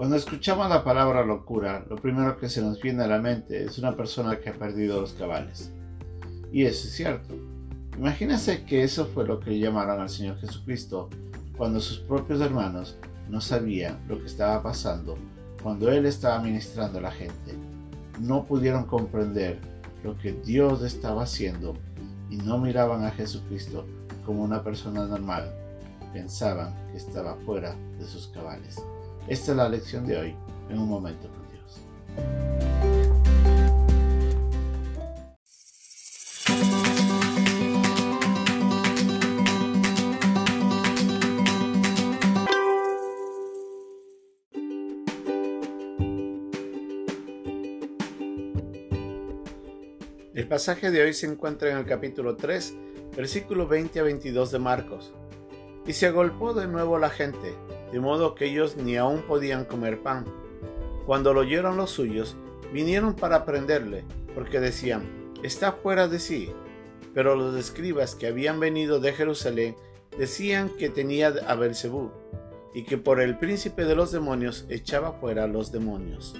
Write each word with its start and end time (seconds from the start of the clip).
Cuando 0.00 0.16
escuchamos 0.16 0.66
la 0.70 0.82
palabra 0.82 1.26
locura, 1.26 1.84
lo 1.90 1.96
primero 1.96 2.38
que 2.38 2.48
se 2.48 2.62
nos 2.62 2.80
viene 2.80 3.04
a 3.04 3.06
la 3.06 3.18
mente 3.18 3.64
es 3.64 3.76
una 3.76 3.94
persona 3.94 4.40
que 4.40 4.48
ha 4.48 4.54
perdido 4.54 4.98
los 4.98 5.12
cabales. 5.12 5.70
Y 6.50 6.64
eso 6.64 6.88
es 6.88 6.94
cierto. 6.94 7.34
Imagínense 7.98 8.64
que 8.64 8.82
eso 8.82 9.04
fue 9.04 9.26
lo 9.26 9.40
que 9.40 9.58
llamaron 9.58 10.00
al 10.00 10.08
Señor 10.08 10.38
Jesucristo 10.38 11.10
cuando 11.54 11.80
sus 11.80 11.98
propios 11.98 12.40
hermanos 12.40 12.96
no 13.28 13.42
sabían 13.42 13.98
lo 14.08 14.18
que 14.18 14.24
estaba 14.24 14.62
pasando 14.62 15.18
cuando 15.62 15.92
Él 15.92 16.06
estaba 16.06 16.40
ministrando 16.40 16.98
a 16.98 17.02
la 17.02 17.12
gente. 17.12 17.54
No 18.20 18.46
pudieron 18.46 18.86
comprender 18.86 19.58
lo 20.02 20.16
que 20.16 20.32
Dios 20.32 20.82
estaba 20.82 21.24
haciendo 21.24 21.76
y 22.30 22.38
no 22.38 22.56
miraban 22.56 23.04
a 23.04 23.10
Jesucristo 23.10 23.84
como 24.24 24.44
una 24.44 24.64
persona 24.64 25.04
normal. 25.04 25.52
Pensaban 26.14 26.74
que 26.90 26.96
estaba 26.96 27.34
fuera 27.44 27.76
de 27.98 28.06
sus 28.06 28.28
cabales. 28.28 28.82
Esta 29.30 29.52
es 29.52 29.56
la 29.56 29.68
lección 29.68 30.04
de 30.08 30.18
hoy 30.18 30.36
en 30.68 30.76
un 30.80 30.88
momento 30.88 31.28
con 31.28 31.48
Dios. 31.52 31.80
El 50.34 50.48
pasaje 50.48 50.90
de 50.90 51.02
hoy 51.02 51.14
se 51.14 51.26
encuentra 51.26 51.70
en 51.70 51.76
el 51.76 51.86
capítulo 51.86 52.34
3, 52.34 52.74
versículo 53.16 53.68
20 53.68 54.00
a 54.00 54.02
22 54.02 54.50
de 54.50 54.58
Marcos. 54.58 55.14
Y 55.86 55.92
se 55.92 56.08
agolpó 56.08 56.52
de 56.52 56.66
nuevo 56.66 56.98
la 56.98 57.10
gente, 57.10 57.54
de 57.92 58.00
modo 58.00 58.34
que 58.34 58.46
ellos 58.46 58.76
ni 58.76 58.96
aún 58.96 59.22
podían 59.22 59.64
comer 59.64 60.02
pan. 60.02 60.24
Cuando 61.06 61.32
lo 61.34 61.40
oyeron 61.40 61.76
los 61.76 61.90
suyos, 61.90 62.36
vinieron 62.72 63.14
para 63.14 63.44
prenderle, 63.44 64.04
porque 64.34 64.60
decían, 64.60 65.08
está 65.42 65.72
fuera 65.72 66.08
de 66.08 66.18
sí. 66.18 66.52
Pero 67.14 67.34
los 67.34 67.56
escribas 67.56 68.14
que 68.14 68.28
habían 68.28 68.60
venido 68.60 69.00
de 69.00 69.12
Jerusalén 69.12 69.76
decían 70.16 70.70
que 70.78 70.88
tenía 70.88 71.28
a 71.46 71.54
Belcebú, 71.54 72.10
y 72.74 72.84
que 72.84 72.98
por 72.98 73.20
el 73.20 73.38
príncipe 73.38 73.84
de 73.84 73.96
los 73.96 74.12
demonios 74.12 74.66
echaba 74.68 75.12
fuera 75.12 75.46
los 75.46 75.72
demonios. 75.72 76.36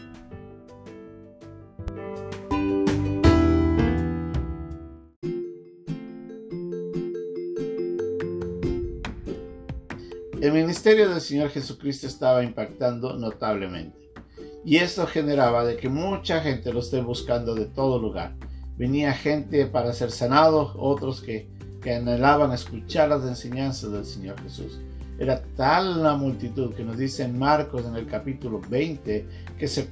El 10.40 10.52
ministerio 10.52 11.10
del 11.10 11.20
Señor 11.20 11.50
Jesucristo 11.50 12.06
estaba 12.06 12.42
impactando 12.42 13.12
notablemente. 13.12 14.10
Y 14.64 14.76
esto 14.76 15.06
generaba 15.06 15.66
de 15.66 15.76
que 15.76 15.90
mucha 15.90 16.40
gente 16.40 16.72
lo 16.72 16.80
esté 16.80 17.02
buscando 17.02 17.54
de 17.54 17.66
todo 17.66 17.98
lugar. 17.98 18.34
Venía 18.78 19.12
gente 19.12 19.66
para 19.66 19.92
ser 19.92 20.10
sanados, 20.10 20.72
otros 20.78 21.20
que, 21.20 21.46
anhelaban 21.84 22.52
escuchar 22.52 23.10
las 23.10 23.22
enseñanzas 23.24 23.92
del 23.92 24.06
Señor 24.06 24.40
Jesús. 24.40 24.80
Era 25.18 25.42
tal 25.56 26.02
la 26.02 26.16
multitud 26.16 26.74
que 26.74 26.84
nos 26.84 26.96
dice 26.96 27.24
en 27.24 27.38
Marcos 27.38 27.84
en 27.84 27.94
el 27.96 28.06
capítulo 28.06 28.62
20 28.66 29.26
que 29.58 29.68
se, 29.68 29.90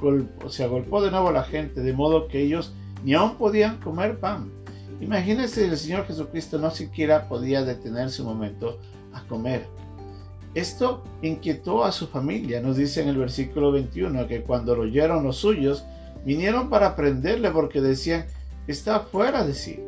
se 0.48 0.64
agolpó 0.64 1.02
de 1.02 1.10
nuevo 1.10 1.30
la 1.30 1.44
gente 1.44 1.82
de 1.82 1.92
modo 1.92 2.26
que 2.26 2.40
ellos 2.40 2.72
ni 3.04 3.12
aún 3.12 3.36
podían 3.36 3.80
comer 3.80 4.18
pan. 4.18 4.50
Imagínense 4.98 5.66
el 5.66 5.76
Señor 5.76 6.06
Jesucristo 6.06 6.58
no 6.58 6.70
siquiera 6.70 7.28
podía 7.28 7.62
detenerse 7.62 8.22
un 8.22 8.28
momento 8.28 8.78
a 9.12 9.22
comer. 9.24 9.66
Esto 10.54 11.02
inquietó 11.22 11.84
a 11.84 11.92
su 11.92 12.06
familia. 12.06 12.60
Nos 12.60 12.76
dice 12.76 13.02
en 13.02 13.08
el 13.08 13.18
versículo 13.18 13.72
21 13.72 14.26
que 14.26 14.42
cuando 14.42 14.74
lo 14.74 14.82
oyeron 14.82 15.24
los 15.24 15.36
suyos, 15.36 15.84
vinieron 16.24 16.68
para 16.70 16.96
prenderle 16.96 17.50
porque 17.50 17.80
decían, 17.80 18.26
está 18.66 19.00
fuera 19.00 19.44
de 19.44 19.54
sí. 19.54 19.80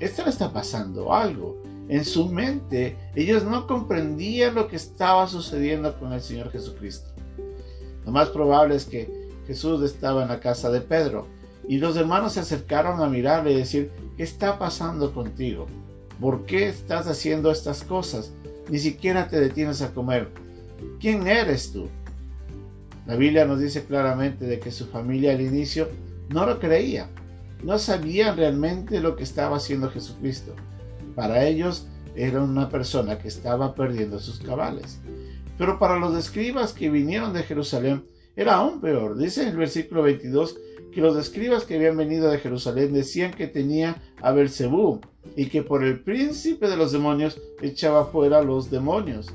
Esto 0.00 0.24
le 0.24 0.30
está 0.30 0.52
pasando 0.52 1.12
algo. 1.12 1.60
En 1.88 2.04
su 2.04 2.28
mente, 2.28 2.96
ellos 3.14 3.44
no 3.44 3.66
comprendían 3.66 4.54
lo 4.54 4.68
que 4.68 4.76
estaba 4.76 5.26
sucediendo 5.26 5.98
con 5.98 6.12
el 6.12 6.20
Señor 6.20 6.50
Jesucristo. 6.50 7.10
Lo 8.04 8.12
más 8.12 8.28
probable 8.28 8.76
es 8.76 8.84
que 8.84 9.28
Jesús 9.46 9.82
estaba 9.82 10.22
en 10.22 10.28
la 10.28 10.40
casa 10.40 10.70
de 10.70 10.80
Pedro 10.80 11.26
y 11.66 11.78
los 11.78 11.96
hermanos 11.96 12.34
se 12.34 12.40
acercaron 12.40 13.02
a 13.02 13.08
mirarle 13.08 13.52
y 13.52 13.56
decir, 13.56 13.90
¿qué 14.16 14.22
está 14.22 14.58
pasando 14.58 15.12
contigo? 15.12 15.66
¿Por 16.20 16.46
qué 16.46 16.68
estás 16.68 17.06
haciendo 17.06 17.50
estas 17.50 17.82
cosas? 17.84 18.32
Ni 18.68 18.78
siquiera 18.78 19.28
te 19.28 19.40
detienes 19.40 19.82
a 19.82 19.92
comer. 19.92 20.28
¿Quién 21.00 21.26
eres 21.26 21.72
tú? 21.72 21.88
La 23.06 23.16
Biblia 23.16 23.46
nos 23.46 23.60
dice 23.60 23.84
claramente 23.84 24.46
de 24.46 24.60
que 24.60 24.70
su 24.70 24.86
familia 24.86 25.32
al 25.32 25.40
inicio 25.40 25.88
no 26.28 26.44
lo 26.44 26.58
creía, 26.58 27.08
no 27.62 27.78
sabían 27.78 28.36
realmente 28.36 29.00
lo 29.00 29.16
que 29.16 29.24
estaba 29.24 29.56
haciendo 29.56 29.90
Jesucristo. 29.90 30.54
Para 31.14 31.44
ellos 31.46 31.88
era 32.14 32.42
una 32.42 32.68
persona 32.68 33.18
que 33.18 33.28
estaba 33.28 33.74
perdiendo 33.74 34.18
sus 34.18 34.40
cabales. 34.40 35.00
Pero 35.56 35.78
para 35.78 35.98
los 35.98 36.16
escribas 36.16 36.72
que 36.72 36.90
vinieron 36.90 37.32
de 37.32 37.42
Jerusalén 37.42 38.04
era 38.36 38.56
aún 38.56 38.80
peor. 38.80 39.16
Dice 39.16 39.42
en 39.42 39.48
el 39.48 39.56
versículo 39.56 40.02
22 40.02 40.58
que 40.92 41.00
los 41.00 41.16
escribas 41.16 41.64
que 41.64 41.76
habían 41.76 41.96
venido 41.96 42.30
de 42.30 42.38
Jerusalén 42.38 42.92
decían 42.92 43.32
que 43.32 43.48
tenía 43.48 44.00
a 44.20 44.32
Belcebú 44.32 45.00
y 45.36 45.46
que 45.46 45.62
por 45.62 45.84
el 45.84 46.00
príncipe 46.00 46.68
de 46.68 46.76
los 46.76 46.92
demonios 46.92 47.40
echaba 47.60 48.06
fuera 48.06 48.42
los 48.42 48.70
demonios. 48.70 49.28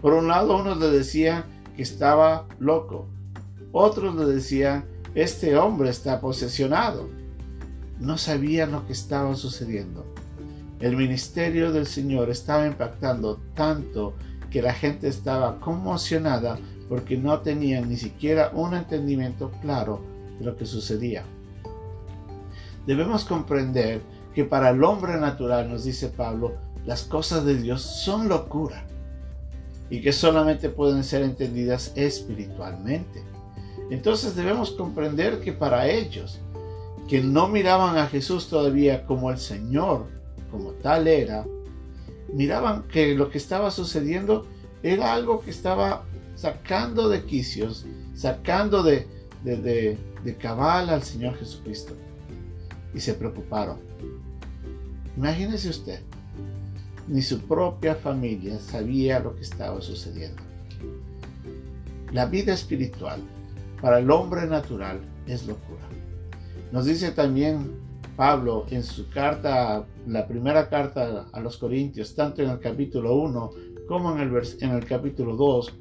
Por 0.00 0.14
un 0.14 0.28
lado, 0.28 0.56
unos 0.56 0.78
le 0.78 0.90
decían 0.90 1.44
que 1.76 1.82
estaba 1.82 2.46
loco, 2.58 3.06
otros 3.72 4.14
le 4.16 4.26
decían, 4.26 4.84
este 5.14 5.56
hombre 5.56 5.90
está 5.90 6.20
posesionado. 6.20 7.08
No 7.98 8.16
sabían 8.16 8.72
lo 8.72 8.86
que 8.86 8.92
estaba 8.92 9.34
sucediendo. 9.34 10.06
El 10.80 10.96
ministerio 10.96 11.72
del 11.72 11.86
Señor 11.86 12.30
estaba 12.30 12.66
impactando 12.66 13.38
tanto 13.54 14.14
que 14.50 14.62
la 14.62 14.72
gente 14.72 15.08
estaba 15.08 15.60
conmocionada 15.60 16.58
porque 16.88 17.16
no 17.16 17.40
tenían 17.40 17.88
ni 17.88 17.96
siquiera 17.96 18.50
un 18.54 18.74
entendimiento 18.74 19.50
claro 19.62 20.00
de 20.38 20.46
lo 20.46 20.56
que 20.56 20.66
sucedía. 20.66 21.22
Debemos 22.86 23.24
comprender 23.24 24.00
que 24.34 24.44
para 24.44 24.70
el 24.70 24.82
hombre 24.84 25.18
natural, 25.18 25.68
nos 25.68 25.84
dice 25.84 26.08
Pablo, 26.08 26.54
las 26.84 27.02
cosas 27.02 27.44
de 27.44 27.56
Dios 27.56 27.82
son 27.82 28.28
locura 28.28 28.84
y 29.90 30.00
que 30.00 30.12
solamente 30.12 30.68
pueden 30.68 31.02
ser 31.02 31.22
entendidas 31.22 31.92
espiritualmente. 31.96 33.22
Entonces 33.90 34.36
debemos 34.36 34.70
comprender 34.70 35.40
que 35.40 35.52
para 35.52 35.88
ellos, 35.88 36.40
que 37.08 37.20
no 37.20 37.48
miraban 37.48 37.98
a 37.98 38.06
Jesús 38.06 38.48
todavía 38.48 39.04
como 39.04 39.30
el 39.30 39.38
Señor, 39.38 40.06
como 40.50 40.70
tal 40.72 41.08
era, 41.08 41.44
miraban 42.32 42.84
que 42.84 43.16
lo 43.16 43.30
que 43.30 43.38
estaba 43.38 43.72
sucediendo 43.72 44.46
era 44.84 45.12
algo 45.12 45.40
que 45.40 45.50
estaba 45.50 46.04
sacando 46.36 47.08
de 47.08 47.24
quicios, 47.24 47.84
sacando 48.14 48.84
de, 48.84 49.08
de, 49.42 49.98
de 50.22 50.36
cabal 50.36 50.88
al 50.88 51.02
Señor 51.02 51.36
Jesucristo. 51.36 51.94
Y 52.94 53.00
se 53.00 53.14
preocuparon. 53.14 53.89
Imagínese 55.20 55.68
usted, 55.68 56.00
ni 57.06 57.20
su 57.20 57.42
propia 57.42 57.94
familia 57.94 58.58
sabía 58.58 59.20
lo 59.20 59.36
que 59.36 59.42
estaba 59.42 59.78
sucediendo. 59.82 60.42
La 62.10 62.24
vida 62.24 62.54
espiritual 62.54 63.20
para 63.82 63.98
el 63.98 64.10
hombre 64.10 64.46
natural 64.46 64.98
es 65.26 65.46
locura. 65.46 65.86
Nos 66.72 66.86
dice 66.86 67.10
también 67.10 67.70
Pablo 68.16 68.64
en 68.70 68.82
su 68.82 69.10
carta, 69.10 69.84
la 70.06 70.26
primera 70.26 70.70
carta 70.70 71.26
a 71.30 71.40
los 71.40 71.58
Corintios, 71.58 72.14
tanto 72.14 72.40
en 72.40 72.48
el 72.48 72.58
capítulo 72.58 73.14
1 73.16 73.50
como 73.86 74.16
en 74.16 74.20
el, 74.20 74.42
en 74.60 74.70
el 74.70 74.86
capítulo 74.86 75.36
2, 75.36 75.74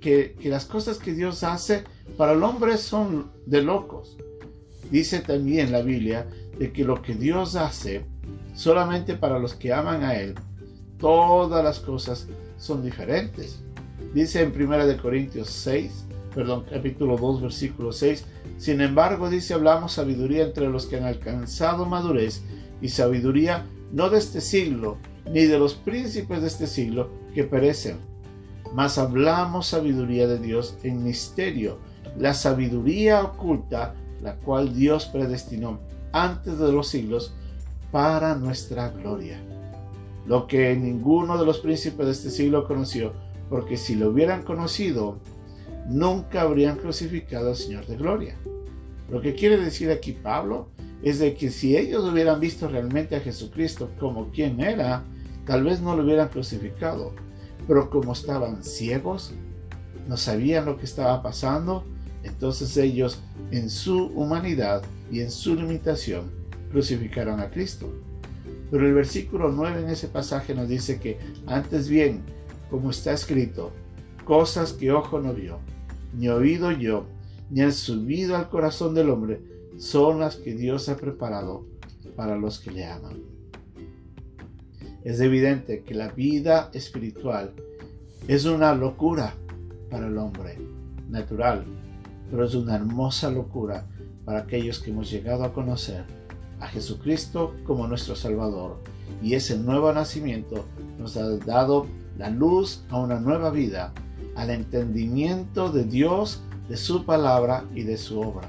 que, 0.00 0.34
que 0.40 0.48
las 0.48 0.64
cosas 0.64 0.98
que 0.98 1.14
Dios 1.14 1.44
hace 1.44 1.84
para 2.16 2.32
el 2.32 2.42
hombre 2.42 2.76
son 2.78 3.30
de 3.46 3.62
locos. 3.62 4.16
Dice 4.90 5.20
también 5.20 5.70
la 5.70 5.82
Biblia 5.82 6.26
de 6.58 6.72
que 6.72 6.82
lo 6.82 7.00
que 7.00 7.14
Dios 7.14 7.54
hace 7.54 8.10
solamente 8.54 9.14
para 9.14 9.38
los 9.38 9.54
que 9.54 9.72
aman 9.72 10.04
a 10.04 10.14
Él, 10.14 10.34
todas 10.98 11.64
las 11.64 11.80
cosas 11.80 12.28
son 12.58 12.82
diferentes. 12.82 13.62
Dice 14.14 14.42
en 14.42 14.52
1 14.54 15.02
Corintios 15.02 15.48
6, 15.48 16.06
perdón, 16.34 16.64
capítulo 16.70 17.16
2, 17.16 17.42
versículo 17.42 17.92
6, 17.92 18.24
sin 18.58 18.80
embargo, 18.80 19.28
dice, 19.28 19.54
hablamos 19.54 19.92
sabiduría 19.92 20.44
entre 20.44 20.68
los 20.68 20.86
que 20.86 20.96
han 20.96 21.04
alcanzado 21.04 21.86
madurez 21.86 22.42
y 22.80 22.88
sabiduría 22.88 23.66
no 23.92 24.08
de 24.08 24.18
este 24.18 24.40
siglo, 24.40 24.98
ni 25.30 25.46
de 25.46 25.58
los 25.58 25.74
príncipes 25.74 26.40
de 26.40 26.46
este 26.46 26.66
siglo 26.66 27.10
que 27.34 27.44
perecen, 27.44 27.98
mas 28.74 28.98
hablamos 28.98 29.66
sabiduría 29.66 30.26
de 30.26 30.38
Dios 30.38 30.76
en 30.82 31.04
misterio, 31.04 31.78
la 32.18 32.34
sabiduría 32.34 33.22
oculta, 33.22 33.94
la 34.22 34.36
cual 34.36 34.74
Dios 34.74 35.06
predestinó 35.06 35.80
antes 36.12 36.58
de 36.58 36.72
los 36.72 36.88
siglos 36.88 37.34
para 37.92 38.34
nuestra 38.34 38.88
gloria. 38.88 39.38
Lo 40.26 40.46
que 40.46 40.74
ninguno 40.74 41.38
de 41.38 41.46
los 41.46 41.60
príncipes 41.60 42.06
de 42.06 42.12
este 42.12 42.30
siglo 42.30 42.66
conoció, 42.66 43.12
porque 43.48 43.76
si 43.76 43.94
lo 43.94 44.08
hubieran 44.08 44.42
conocido, 44.42 45.18
nunca 45.86 46.40
habrían 46.40 46.78
crucificado 46.78 47.50
al 47.50 47.56
Señor 47.56 47.86
de 47.86 47.96
Gloria. 47.96 48.36
Lo 49.10 49.20
que 49.20 49.34
quiere 49.34 49.58
decir 49.58 49.90
aquí 49.90 50.12
Pablo 50.12 50.68
es 51.02 51.18
de 51.18 51.34
que 51.34 51.50
si 51.50 51.76
ellos 51.76 52.04
hubieran 52.04 52.40
visto 52.40 52.66
realmente 52.66 53.14
a 53.14 53.20
Jesucristo 53.20 53.90
como 54.00 54.30
quien 54.30 54.60
era, 54.60 55.04
tal 55.44 55.64
vez 55.64 55.80
no 55.82 55.94
lo 55.94 56.02
hubieran 56.02 56.28
crucificado. 56.28 57.12
Pero 57.68 57.90
como 57.90 58.12
estaban 58.12 58.64
ciegos, 58.64 59.34
no 60.08 60.16
sabían 60.16 60.64
lo 60.64 60.78
que 60.78 60.84
estaba 60.84 61.22
pasando, 61.22 61.84
entonces 62.22 62.76
ellos 62.76 63.20
en 63.50 63.68
su 63.68 64.06
humanidad 64.06 64.82
y 65.10 65.20
en 65.20 65.30
su 65.30 65.54
limitación 65.56 66.41
crucificaron 66.72 67.38
a 67.38 67.50
Cristo. 67.50 67.92
Pero 68.70 68.86
el 68.86 68.94
versículo 68.94 69.52
9 69.52 69.82
en 69.82 69.90
ese 69.90 70.08
pasaje 70.08 70.54
nos 70.54 70.68
dice 70.68 70.98
que 70.98 71.18
antes 71.46 71.88
bien, 71.88 72.22
como 72.70 72.90
está 72.90 73.12
escrito, 73.12 73.70
cosas 74.24 74.72
que 74.72 74.90
ojo 74.90 75.20
no 75.20 75.34
vio, 75.34 75.58
ni 76.18 76.28
oído 76.28 76.72
yo, 76.72 77.04
ni 77.50 77.60
han 77.60 77.72
subido 77.72 78.34
al 78.34 78.48
corazón 78.48 78.94
del 78.94 79.10
hombre, 79.10 79.40
son 79.76 80.20
las 80.20 80.36
que 80.36 80.54
Dios 80.54 80.88
ha 80.88 80.96
preparado 80.96 81.66
para 82.16 82.36
los 82.36 82.58
que 82.60 82.70
le 82.70 82.86
aman. 82.86 83.20
Es 85.04 85.20
evidente 85.20 85.82
que 85.82 85.94
la 85.94 86.08
vida 86.08 86.70
espiritual 86.72 87.52
es 88.28 88.46
una 88.46 88.74
locura 88.74 89.34
para 89.90 90.06
el 90.06 90.16
hombre 90.16 90.56
natural, 91.10 91.64
pero 92.30 92.44
es 92.46 92.54
una 92.54 92.76
hermosa 92.76 93.30
locura 93.30 93.86
para 94.24 94.40
aquellos 94.40 94.78
que 94.78 94.90
hemos 94.90 95.10
llegado 95.10 95.44
a 95.44 95.52
conocer 95.52 96.21
a 96.62 96.68
Jesucristo 96.68 97.54
como 97.64 97.88
nuestro 97.88 98.14
Salvador. 98.14 98.76
Y 99.20 99.34
ese 99.34 99.58
nuevo 99.58 99.92
nacimiento 99.92 100.64
nos 100.98 101.16
ha 101.16 101.28
dado 101.38 101.86
la 102.16 102.30
luz 102.30 102.84
a 102.88 103.00
una 103.00 103.18
nueva 103.18 103.50
vida, 103.50 103.92
al 104.36 104.50
entendimiento 104.50 105.70
de 105.70 105.84
Dios, 105.84 106.40
de 106.68 106.76
su 106.76 107.04
palabra 107.04 107.64
y 107.74 107.82
de 107.82 107.98
su 107.98 108.20
obra. 108.20 108.48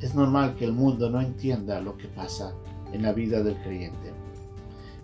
Es 0.00 0.14
normal 0.14 0.56
que 0.56 0.64
el 0.64 0.72
mundo 0.72 1.10
no 1.10 1.20
entienda 1.20 1.80
lo 1.82 1.98
que 1.98 2.08
pasa 2.08 2.54
en 2.92 3.02
la 3.02 3.12
vida 3.12 3.42
del 3.42 3.56
creyente. 3.56 4.12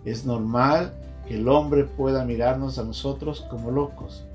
Es 0.03 0.25
normal 0.25 0.93
que 1.27 1.35
el 1.35 1.47
hombre 1.47 1.83
pueda 1.83 2.25
mirarnos 2.25 2.79
a 2.79 2.83
nosotros 2.83 3.45
como 3.51 3.69
locos, 3.69 4.25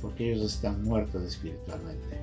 porque 0.00 0.32
ellos 0.32 0.54
están 0.54 0.82
muertos 0.82 1.22
espiritualmente. 1.24 2.18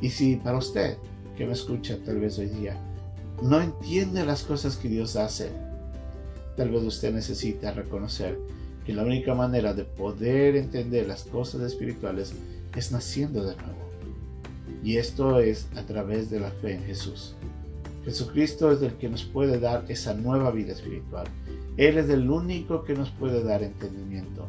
Y 0.00 0.10
si 0.10 0.36
para 0.36 0.58
usted, 0.58 0.96
que 1.36 1.46
me 1.46 1.52
escucha 1.52 1.98
tal 2.04 2.18
vez 2.18 2.38
hoy 2.38 2.46
día, 2.46 2.76
no 3.42 3.60
entiende 3.60 4.24
las 4.24 4.42
cosas 4.42 4.76
que 4.76 4.88
Dios 4.88 5.16
hace, 5.16 5.50
tal 6.56 6.70
vez 6.70 6.82
usted 6.82 7.12
necesita 7.12 7.72
reconocer 7.72 8.38
que 8.84 8.94
la 8.94 9.02
única 9.02 9.34
manera 9.34 9.74
de 9.74 9.84
poder 9.84 10.56
entender 10.56 11.06
las 11.06 11.24
cosas 11.24 11.60
espirituales 11.62 12.32
es 12.74 12.92
naciendo 12.92 13.44
de 13.44 13.56
nuevo. 13.56 13.86
Y 14.82 14.96
esto 14.96 15.40
es 15.40 15.66
a 15.76 15.82
través 15.82 16.30
de 16.30 16.40
la 16.40 16.50
fe 16.50 16.74
en 16.74 16.84
Jesús. 16.84 17.34
Jesucristo 18.04 18.70
es 18.70 18.80
el 18.82 18.92
que 18.94 19.08
nos 19.08 19.24
puede 19.24 19.58
dar 19.58 19.84
esa 19.88 20.14
nueva 20.14 20.52
vida 20.52 20.72
espiritual. 20.72 21.26
Él 21.76 21.98
es 21.98 22.08
el 22.08 22.30
único 22.30 22.84
que 22.84 22.94
nos 22.94 23.10
puede 23.10 23.42
dar 23.42 23.64
entendimiento. 23.64 24.46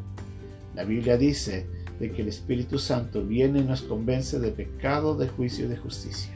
La 0.76 0.84
Biblia 0.84 1.16
dice 1.16 1.66
de 1.98 2.12
que 2.12 2.22
el 2.22 2.28
Espíritu 2.28 2.78
Santo 2.78 3.24
viene 3.24 3.58
y 3.58 3.64
nos 3.64 3.82
convence 3.82 4.38
de 4.38 4.52
pecado, 4.52 5.16
de 5.16 5.28
juicio 5.28 5.64
y 5.64 5.68
de 5.68 5.76
justicia. 5.76 6.34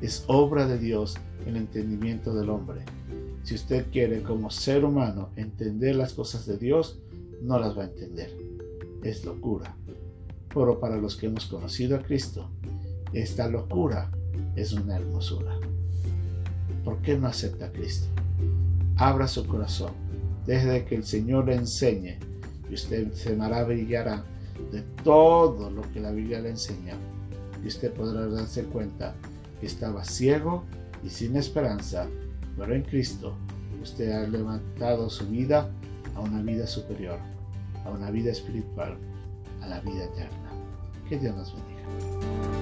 Es 0.00 0.22
obra 0.28 0.68
de 0.68 0.78
Dios 0.78 1.16
el 1.44 1.56
entendimiento 1.56 2.34
del 2.34 2.50
hombre. 2.50 2.82
Si 3.44 3.54
usted 3.54 3.86
quiere 3.92 4.22
como 4.22 4.50
ser 4.50 4.84
humano 4.84 5.30
entender 5.36 5.96
las 5.96 6.14
cosas 6.14 6.46
de 6.46 6.58
Dios, 6.58 6.98
no 7.42 7.58
las 7.58 7.76
va 7.76 7.82
a 7.82 7.86
entender. 7.86 8.36
Es 9.02 9.24
locura. 9.24 9.76
Pero 10.52 10.80
para 10.80 10.96
los 10.96 11.16
que 11.16 11.26
hemos 11.26 11.46
conocido 11.46 11.96
a 11.96 12.02
Cristo, 12.02 12.50
esta 13.12 13.48
locura 13.48 14.10
es 14.56 14.72
una 14.72 14.96
hermosura. 14.96 15.58
¿Por 16.84 17.00
qué 17.02 17.16
no 17.18 17.28
acepta 17.28 17.66
a 17.66 17.72
Cristo? 17.72 18.08
Abra 18.96 19.28
su 19.28 19.46
corazón. 19.46 19.92
Deje 20.46 20.84
que 20.84 20.94
el 20.94 21.04
Señor 21.04 21.46
le 21.46 21.56
enseñe 21.56 22.18
y 22.70 22.74
usted 22.74 23.12
se 23.12 23.36
maravillará 23.36 24.24
de 24.72 24.82
todo 25.04 25.70
lo 25.70 25.82
que 25.92 26.00
la 26.00 26.10
Biblia 26.10 26.40
le 26.40 26.50
enseña. 26.50 26.94
Y 27.62 27.68
usted 27.68 27.92
podrá 27.92 28.26
darse 28.26 28.64
cuenta 28.64 29.14
que 29.60 29.66
estaba 29.66 30.04
ciego 30.04 30.64
y 31.06 31.08
sin 31.08 31.36
esperanza, 31.36 32.08
pero 32.56 32.74
en 32.74 32.82
Cristo 32.82 33.36
usted 33.80 34.10
ha 34.10 34.26
levantado 34.26 35.08
su 35.08 35.24
vida 35.28 35.70
a 36.16 36.20
una 36.20 36.42
vida 36.42 36.66
superior, 36.66 37.20
a 37.84 37.90
una 37.90 38.10
vida 38.10 38.32
espiritual, 38.32 38.98
a 39.62 39.68
la 39.68 39.80
vida 39.80 40.04
eterna. 40.04 40.50
Que 41.08 41.16
Dios 41.16 41.36
nos 41.36 41.54
bendiga. 41.54 42.55